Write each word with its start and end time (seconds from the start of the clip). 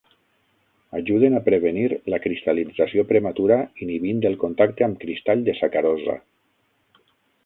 Ajuden 0.99 1.35
a 1.39 1.41
prevenir 1.49 1.89
la 2.13 2.19
cristal·lització 2.23 3.05
prematura 3.11 3.57
inhibint 3.87 4.23
el 4.31 4.39
contacte 4.45 4.87
amb 4.87 4.99
cristall 5.05 5.45
de 5.51 5.55
sacarosa. 5.59 6.17